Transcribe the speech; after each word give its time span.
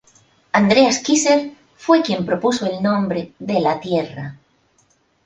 Andreas 0.51 0.97
Kisser 0.97 1.51
fue 1.75 2.01
quien 2.01 2.25
propuso 2.25 2.65
el 2.65 2.81
nombre 2.81 3.33
"De 3.37 3.59
La 3.59 3.79
Tierra". 3.79 4.35